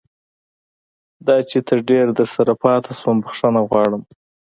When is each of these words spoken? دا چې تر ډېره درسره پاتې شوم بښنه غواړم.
دا 1.27 1.37
چې 1.49 1.57
تر 1.67 1.77
ډېره 1.89 2.11
درسره 2.19 2.53
پاتې 2.63 2.91
شوم 2.99 3.17
بښنه 3.23 3.61
غواړم. 3.69 4.01